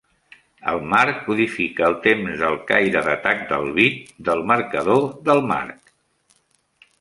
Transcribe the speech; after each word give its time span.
El 0.69 0.79
marc 0.93 1.19
codifica 1.25 1.85
el 1.89 1.97
temps 2.07 2.41
del 2.43 2.57
caire 2.71 3.03
d'atac 3.09 3.45
del 3.53 3.69
bit 3.77 4.11
del 4.31 4.43
marcador 4.53 5.05
del 5.29 5.45
marc. 5.55 5.95